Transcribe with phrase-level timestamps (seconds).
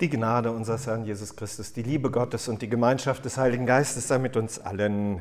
[0.00, 4.06] Die Gnade unseres Herrn Jesus Christus, die Liebe Gottes und die Gemeinschaft des Heiligen Geistes
[4.06, 5.20] sei mit uns allen.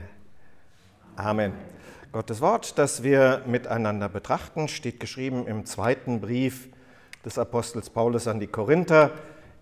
[1.16, 1.54] Amen.
[2.12, 6.70] Gottes Wort, das wir miteinander betrachten, steht geschrieben im zweiten Brief
[7.26, 9.10] des Apostels Paulus an die Korinther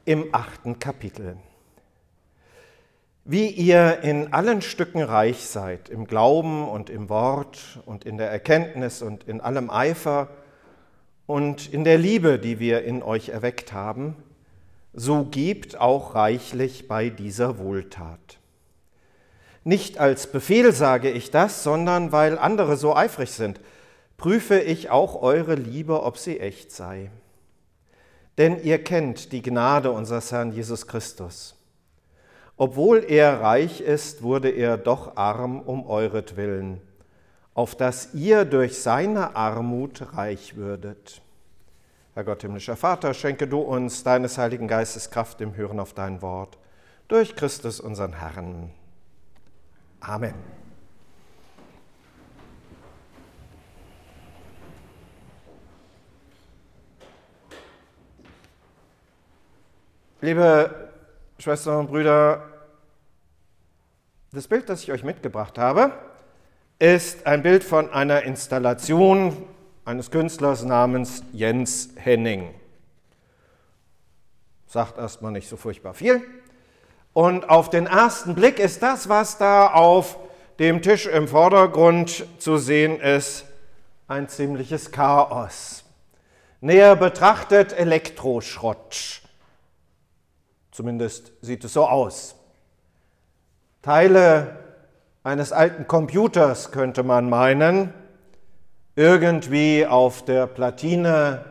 [0.03, 1.37] im achten Kapitel.
[3.23, 8.29] Wie ihr in allen Stücken reich seid, im Glauben und im Wort und in der
[8.31, 10.27] Erkenntnis und in allem Eifer
[11.25, 14.17] und in der Liebe, die wir in euch erweckt haben,
[14.95, 18.39] so gebt auch reichlich bei dieser Wohltat.
[19.65, 23.59] Nicht als Befehl sage ich das, sondern weil andere so eifrig sind,
[24.15, 27.11] prüfe ich auch eure Liebe, ob sie echt sei.
[28.37, 31.55] Denn ihr kennt die Gnade unseres Herrn Jesus Christus.
[32.57, 36.79] Obwohl er reich ist, wurde er doch arm um euretwillen,
[37.53, 41.21] auf dass ihr durch seine Armut reich würdet.
[42.15, 46.21] Herr Gott, himmlischer Vater, schenke du uns deines Heiligen Geistes Kraft im Hören auf dein
[46.21, 46.57] Wort.
[47.09, 48.71] Durch Christus, unseren Herrn.
[49.99, 50.33] Amen.
[60.21, 60.93] Liebe
[61.37, 62.47] Schwestern und Brüder,
[64.31, 65.91] das Bild, das ich euch mitgebracht habe,
[66.79, 69.35] ist ein Bild von einer Installation
[69.85, 72.53] eines Künstlers namens Jens Henning.
[74.67, 76.21] Sagt erstmal nicht so furchtbar viel.
[77.13, 80.17] Und auf den ersten Blick ist das, was da auf
[80.59, 83.45] dem Tisch im Vordergrund zu sehen ist,
[84.07, 85.83] ein ziemliches Chaos.
[86.61, 89.21] Näher betrachtet Elektroschrott.
[90.71, 92.35] Zumindest sieht es so aus.
[93.81, 94.57] Teile
[95.23, 97.93] eines alten Computers könnte man meinen,
[98.95, 101.45] irgendwie auf der Platine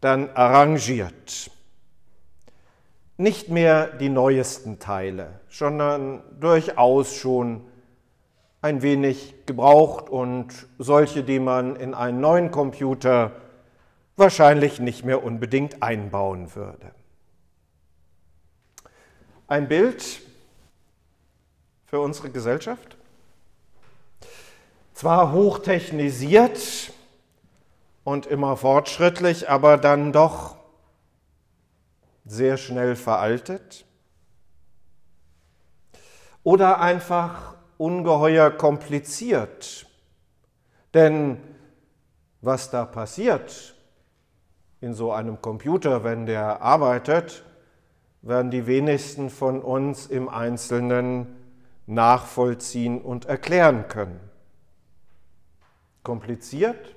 [0.00, 1.50] dann arrangiert.
[3.16, 7.64] Nicht mehr die neuesten Teile, sondern durchaus schon
[8.60, 13.32] ein wenig gebraucht und solche, die man in einen neuen Computer
[14.16, 16.92] wahrscheinlich nicht mehr unbedingt einbauen würde.
[19.46, 20.22] Ein Bild
[21.84, 22.96] für unsere Gesellschaft?
[24.94, 26.92] Zwar hochtechnisiert
[28.04, 30.56] und immer fortschrittlich, aber dann doch
[32.24, 33.84] sehr schnell veraltet?
[36.42, 39.86] Oder einfach ungeheuer kompliziert?
[40.94, 41.38] Denn
[42.40, 43.74] was da passiert
[44.80, 47.42] in so einem Computer, wenn der arbeitet,
[48.22, 51.34] werden die wenigsten von uns im Einzelnen
[51.86, 54.33] nachvollziehen und erklären können
[56.04, 56.94] kompliziert,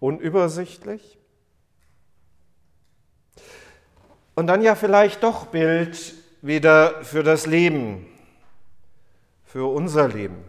[0.00, 1.18] unübersichtlich.
[4.34, 8.06] Und dann ja vielleicht doch Bild wieder für das Leben,
[9.44, 10.44] für unser Leben.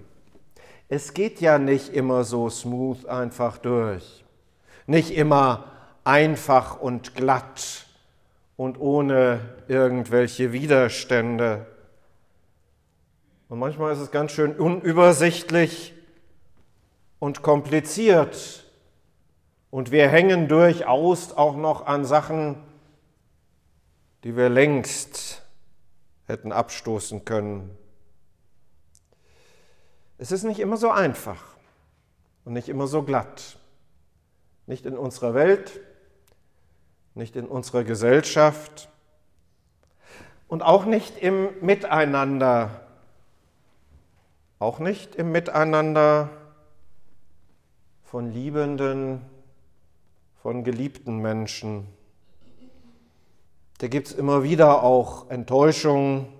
[0.90, 4.24] Es geht ja nicht immer so smooth einfach durch,
[4.88, 5.72] nicht immer
[6.04, 7.86] einfach und glatt
[8.58, 11.66] und ohne irgendwelche Widerstände.
[13.50, 15.94] Und manchmal ist es ganz schön unübersichtlich
[17.24, 18.66] und kompliziert.
[19.72, 22.62] Und wir hängen durchaus auch noch an Sachen,
[24.26, 25.42] die wir längst
[26.26, 27.70] hätten abstoßen können.
[30.18, 31.42] Es ist nicht immer so einfach
[32.44, 33.58] und nicht immer so glatt.
[34.66, 35.80] Nicht in unserer Welt,
[37.14, 38.90] nicht in unserer Gesellschaft
[40.50, 42.82] und auch nicht im Miteinander.
[44.60, 46.30] Auch nicht im Miteinander
[48.14, 49.22] von liebenden,
[50.44, 51.88] von geliebten Menschen.
[53.80, 56.32] Da gibt es immer wieder auch Enttäuschung,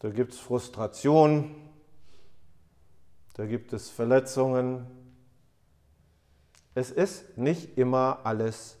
[0.00, 1.54] da gibt es Frustration,
[3.34, 4.88] da gibt es Verletzungen.
[6.74, 8.78] Es ist nicht immer alles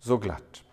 [0.00, 0.64] so glatt.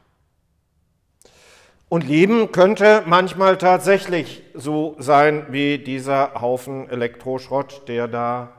[1.87, 8.56] Und Leben könnte manchmal tatsächlich so sein wie dieser Haufen Elektroschrott, der da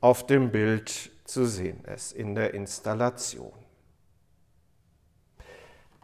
[0.00, 3.52] auf dem Bild zu sehen ist, in der Installation.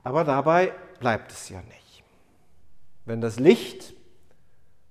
[0.03, 2.05] Aber dabei bleibt es ja nicht.
[3.05, 3.95] Wenn das Licht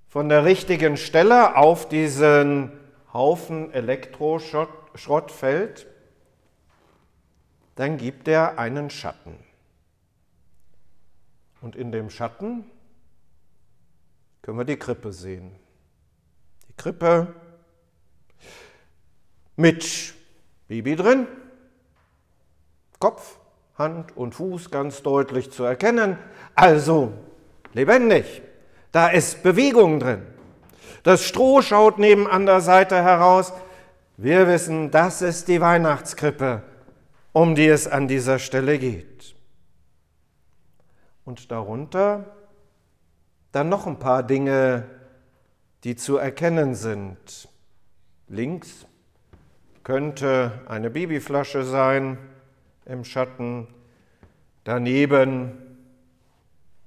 [0.08, 2.72] von der richtigen Stelle auf diesen
[3.12, 5.86] Haufen Elektroschrott fällt,
[7.76, 9.38] dann gibt er einen Schatten.
[11.60, 12.70] Und in dem Schatten
[14.42, 15.54] können wir die Krippe sehen.
[16.68, 17.34] Die Krippe
[19.56, 20.14] mit
[20.68, 21.26] Baby drin,
[22.98, 23.38] Kopf,
[23.76, 26.18] Hand und Fuß ganz deutlich zu erkennen.
[26.54, 27.12] Also
[27.72, 28.42] lebendig.
[28.92, 30.22] Da ist Bewegung drin.
[31.02, 33.52] Das Stroh schaut neben an der Seite heraus.
[34.16, 36.62] Wir wissen, das ist die Weihnachtskrippe,
[37.32, 39.34] um die es an dieser Stelle geht.
[41.24, 42.36] Und darunter
[43.52, 44.84] dann noch ein paar Dinge,
[45.84, 47.48] die zu erkennen sind.
[48.28, 48.86] Links
[49.86, 52.18] könnte eine Babyflasche sein
[52.86, 53.68] im Schatten,
[54.64, 55.52] daneben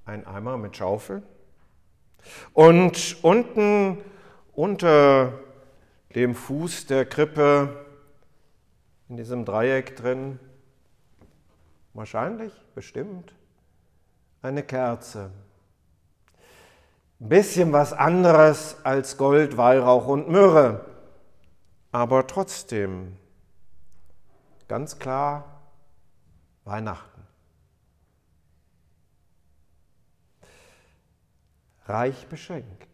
[0.04, 1.22] ein Eimer mit Schaufel
[2.52, 3.96] und unten
[4.52, 5.32] unter
[6.14, 7.86] dem Fuß der Krippe
[9.08, 10.38] in diesem Dreieck drin,
[11.94, 13.32] wahrscheinlich, bestimmt,
[14.42, 15.30] eine Kerze.
[17.18, 20.84] Ein bisschen was anderes als Gold, Weihrauch und Myrrhe,
[21.92, 23.16] aber trotzdem
[24.68, 25.60] ganz klar
[26.64, 27.26] Weihnachten.
[31.86, 32.88] Reich beschenkt.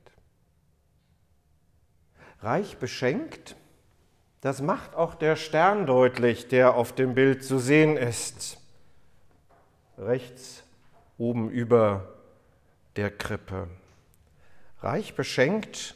[2.41, 3.57] Reich beschenkt,
[4.41, 8.59] das macht auch der Stern deutlich, der auf dem Bild zu sehen ist.
[9.99, 10.63] Rechts
[11.19, 12.15] oben über
[12.97, 13.69] der Krippe.
[14.81, 15.95] Reich beschenkt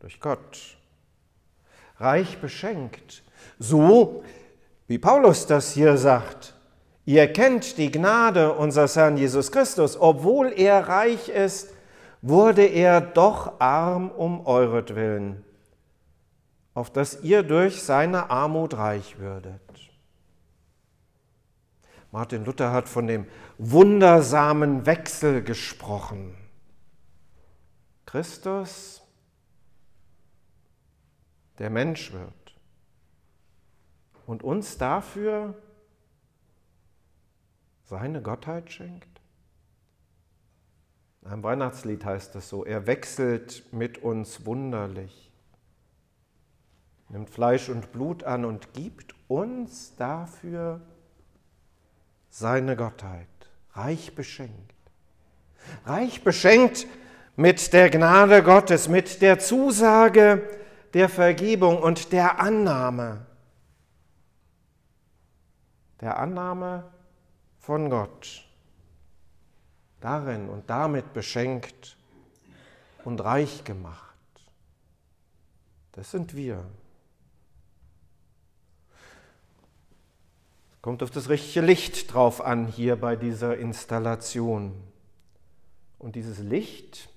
[0.00, 0.76] durch Gott.
[1.96, 3.22] Reich beschenkt,
[3.58, 4.24] so
[4.86, 6.54] wie Paulus das hier sagt.
[7.06, 9.98] Ihr kennt die Gnade unseres Herrn Jesus Christus.
[9.98, 11.74] Obwohl er reich ist,
[12.22, 15.44] wurde er doch arm um euretwillen,
[16.72, 19.60] auf dass ihr durch seine Armut reich würdet.
[22.10, 23.26] Martin Luther hat von dem
[23.58, 26.34] wundersamen Wechsel gesprochen.
[28.06, 29.02] Christus,
[31.58, 32.56] der Mensch wird
[34.26, 35.54] und uns dafür
[37.84, 39.20] seine Gottheit schenkt?
[41.22, 45.32] In einem Weihnachtslied heißt es so, er wechselt mit uns wunderlich,
[47.08, 50.82] nimmt Fleisch und Blut an und gibt uns dafür
[52.28, 53.28] seine Gottheit,
[53.72, 54.74] reich beschenkt.
[55.86, 56.86] Reich beschenkt
[57.36, 60.46] mit der Gnade Gottes, mit der Zusage
[60.94, 63.26] der Vergebung und der Annahme.
[66.00, 66.90] Der Annahme
[67.58, 68.46] von Gott,
[70.00, 71.96] darin und damit beschenkt
[73.04, 74.14] und reich gemacht.
[75.92, 76.64] Das sind wir.
[80.80, 84.74] Kommt auf das richtige Licht drauf an hier bei dieser Installation.
[85.98, 87.08] Und dieses Licht,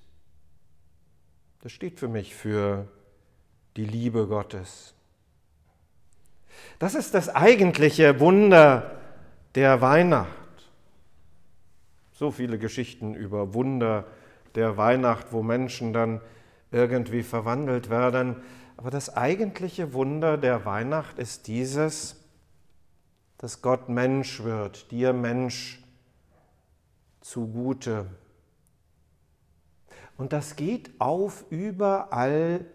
[1.60, 2.88] das steht für mich für
[3.78, 4.92] die Liebe Gottes.
[6.80, 8.98] Das ist das eigentliche Wunder
[9.54, 10.28] der Weihnacht.
[12.10, 14.04] So viele Geschichten über Wunder
[14.56, 16.20] der Weihnacht, wo Menschen dann
[16.72, 18.42] irgendwie verwandelt werden.
[18.76, 22.16] Aber das eigentliche Wunder der Weihnacht ist dieses,
[23.36, 25.84] dass Gott Mensch wird, dir Mensch
[27.20, 28.06] zugute.
[30.16, 32.66] Und das geht auf überall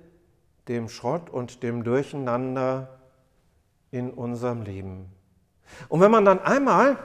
[0.67, 2.99] dem Schrott und dem Durcheinander
[3.91, 5.11] in unserem Leben.
[5.89, 6.97] Und wenn man dann einmal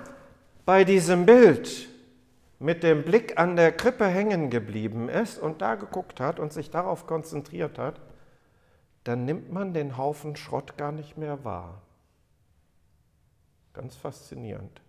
[0.65, 1.89] bei diesem Bild
[2.59, 6.71] mit dem Blick an der Krippe hängen geblieben ist und da geguckt hat und sich
[6.71, 8.00] darauf konzentriert hat,
[9.05, 11.83] dann nimmt man den Haufen Schrott gar nicht mehr wahr.
[13.73, 14.83] Ganz faszinierend.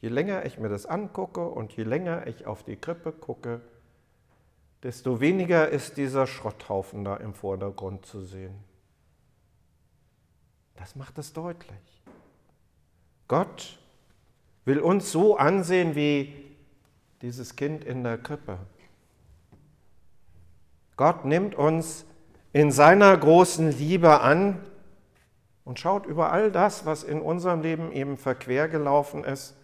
[0.00, 3.60] Je länger ich mir das angucke und je länger ich auf die Krippe gucke,
[4.82, 8.54] desto weniger ist dieser Schrotthaufen da im Vordergrund zu sehen.
[10.76, 12.02] Das macht es deutlich.
[13.28, 13.78] Gott
[14.64, 16.34] will uns so ansehen wie
[17.20, 18.58] dieses Kind in der Krippe.
[20.96, 22.04] Gott nimmt uns
[22.52, 24.60] in seiner großen Liebe an
[25.64, 29.54] und schaut über all das, was in unserem Leben eben verquer gelaufen ist,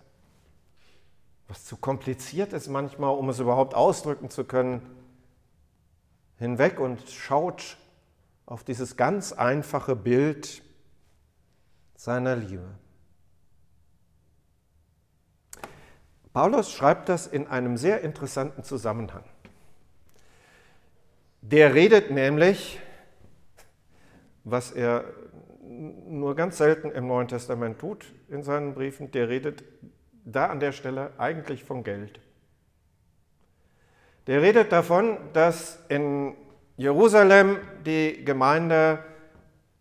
[1.49, 4.83] was zu kompliziert ist manchmal, um es überhaupt ausdrücken zu können,
[6.39, 7.77] hinweg und schaut
[8.47, 10.63] auf dieses ganz einfache Bild
[11.97, 12.69] seiner Liebe.
[16.33, 19.25] Paulus schreibt das in einem sehr interessanten Zusammenhang.
[21.41, 22.81] Der redet nämlich,
[24.45, 25.05] was er
[25.63, 29.65] nur ganz selten im Neuen Testament tut in seinen Briefen, der redet
[30.25, 32.21] da an der Stelle eigentlich von Geld.
[34.29, 36.37] Der redet davon, dass in
[36.77, 37.57] Jerusalem
[37.87, 39.03] die Gemeinde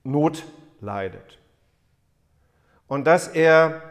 [0.06, 0.46] Not
[0.80, 1.38] leidet
[2.88, 3.82] und dass er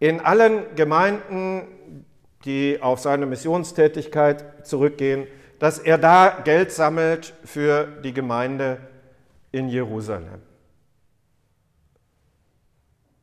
[0.00, 2.04] in allen Gemeinden,
[2.44, 5.26] die auf seine Missionstätigkeit zurückgehen,
[5.58, 8.80] dass er da Geld sammelt für die Gemeinde
[9.50, 10.42] in Jerusalem.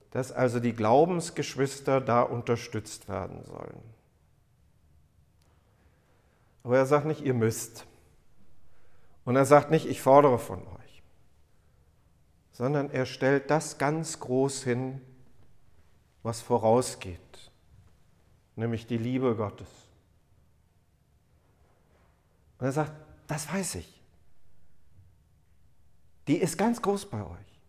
[0.10, 3.99] Dass also die Glaubensgeschwister da unterstützt werden sollen.
[6.64, 7.86] Aber er sagt nicht, ihr müsst.
[9.26, 11.04] Und er sagt nicht, ich fordere von euch,
[12.52, 15.02] sondern er stellt das ganz groß hin,
[16.24, 17.52] was vorausgeht,
[18.56, 19.68] nämlich die Liebe Gottes.
[22.58, 22.92] Und er sagt,
[23.28, 24.02] das weiß ich.
[26.28, 27.62] Die ist ganz groß bei euch,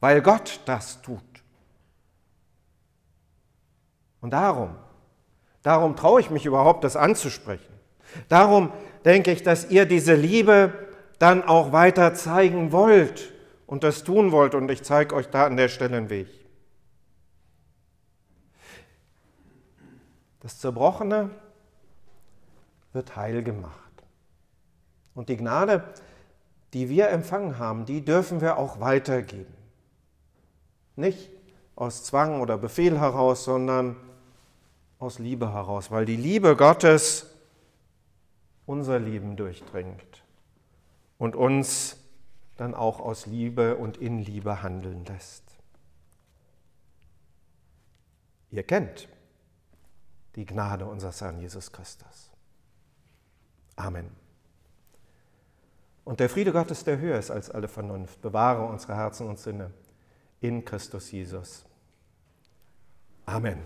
[0.00, 1.22] weil Gott das tut.
[4.20, 4.76] Und darum,
[5.62, 7.73] darum traue ich mich überhaupt, das anzusprechen.
[8.28, 8.72] Darum
[9.04, 10.72] denke ich, dass ihr diese Liebe
[11.18, 13.32] dann auch weiter zeigen wollt
[13.66, 14.54] und das tun wollt.
[14.54, 16.28] Und ich zeige euch da an der Stelle einen Weg.
[20.40, 21.30] Das Zerbrochene
[22.92, 23.72] wird heil gemacht.
[25.14, 25.84] Und die Gnade,
[26.74, 29.54] die wir empfangen haben, die dürfen wir auch weitergeben.
[30.96, 31.30] Nicht
[31.76, 33.96] aus Zwang oder Befehl heraus, sondern
[34.98, 37.33] aus Liebe heraus, weil die Liebe Gottes
[38.66, 40.24] unser Leben durchdringt
[41.18, 41.96] und uns
[42.56, 45.44] dann auch aus Liebe und in Liebe handeln lässt.
[48.50, 49.08] Ihr kennt
[50.36, 52.30] die Gnade unseres Herrn Jesus Christus.
[53.76, 54.10] Amen.
[56.04, 59.72] Und der Friede Gottes, der höher ist als alle Vernunft, bewahre unsere Herzen und Sinne
[60.40, 61.64] in Christus Jesus.
[63.26, 63.58] Amen.